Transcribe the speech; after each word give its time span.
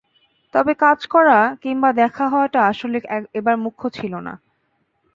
তবে 0.53 0.73
কাজ 0.75 0.99
করা 1.07 1.37
কিংবা 1.61 1.89
দেখা 1.93 2.25
হওয়াটা 2.27 2.59
আসলে 2.67 2.97
এবার 3.33 3.55
মুখ্য 3.57 3.83
ছিল 3.89 4.13
না। 4.19 4.33